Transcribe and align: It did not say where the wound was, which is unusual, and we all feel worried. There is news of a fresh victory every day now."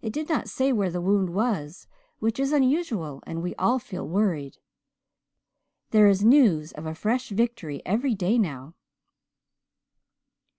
It 0.00 0.14
did 0.14 0.26
not 0.30 0.48
say 0.48 0.72
where 0.72 0.88
the 0.88 1.02
wound 1.02 1.28
was, 1.34 1.86
which 2.18 2.40
is 2.40 2.50
unusual, 2.50 3.22
and 3.26 3.42
we 3.42 3.54
all 3.56 3.78
feel 3.78 4.08
worried. 4.08 4.56
There 5.90 6.06
is 6.06 6.24
news 6.24 6.72
of 6.72 6.86
a 6.86 6.94
fresh 6.94 7.28
victory 7.28 7.82
every 7.84 8.14
day 8.14 8.38
now." 8.38 8.72